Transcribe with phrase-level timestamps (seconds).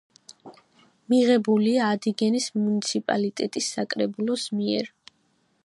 [1.13, 4.91] მიღებულია ადიგენის მუნიციპალიტეტის საკრებულოს მიერ.